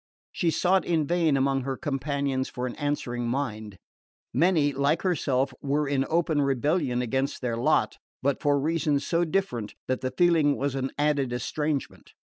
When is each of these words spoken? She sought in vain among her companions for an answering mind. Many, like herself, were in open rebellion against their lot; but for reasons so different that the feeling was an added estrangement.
She 0.31 0.49
sought 0.49 0.83
in 0.83 1.05
vain 1.05 1.37
among 1.37 1.61
her 1.61 1.77
companions 1.77 2.49
for 2.49 2.65
an 2.65 2.73
answering 2.77 3.27
mind. 3.27 3.77
Many, 4.33 4.73
like 4.73 5.03
herself, 5.03 5.53
were 5.61 5.87
in 5.87 6.07
open 6.09 6.41
rebellion 6.41 7.03
against 7.03 7.43
their 7.43 7.55
lot; 7.55 7.99
but 8.23 8.41
for 8.41 8.59
reasons 8.59 9.05
so 9.05 9.25
different 9.25 9.75
that 9.87 10.01
the 10.01 10.09
feeling 10.09 10.57
was 10.57 10.73
an 10.73 10.89
added 10.97 11.31
estrangement. 11.31 12.13